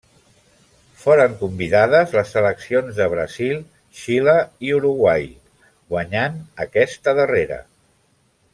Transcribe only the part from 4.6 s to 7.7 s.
i Uruguai, guanyant aquesta darrera.